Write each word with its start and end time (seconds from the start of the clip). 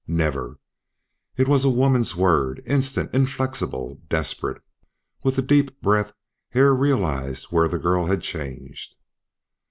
"Never." 0.07 0.57
It 1.37 1.47
was 1.47 1.63
a 1.63 1.69
woman's 1.69 2.15
word, 2.15 2.63
instant, 2.65 3.13
inflexible, 3.13 4.01
desperate. 4.09 4.63
With 5.23 5.37
a 5.37 5.43
deep 5.43 5.79
breath 5.79 6.11
Hare 6.49 6.73
realized 6.73 7.51
where 7.51 7.67
the 7.67 7.77
girl 7.77 8.07
had 8.07 8.21
changed. 8.21 8.95